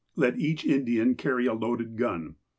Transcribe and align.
Let 0.15 0.39
each 0.39 0.65
Indian 0.65 1.13
carry 1.13 1.45
a 1.45 1.53
loaded 1.53 1.95
gun. 1.95 2.37